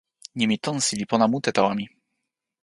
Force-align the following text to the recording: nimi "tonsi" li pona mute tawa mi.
nimi 0.37 0.55
"tonsi" 0.65 0.91
li 0.99 1.05
pona 1.11 1.25
mute 1.31 1.51
tawa 1.55 1.71
mi. 1.79 1.85